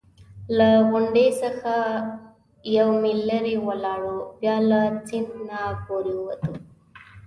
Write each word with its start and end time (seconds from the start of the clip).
له 0.57 0.69
غونډ 0.87 1.15
څخه 1.41 1.75
یو 2.77 2.87
میل 3.01 3.19
لرې 3.29 3.55
ولاړو، 3.67 4.17
بیا 4.39 4.55
له 4.69 4.79
سیند 5.07 5.29
نه 5.47 5.59
پورې 5.85 6.13
ووتو. 6.17 6.51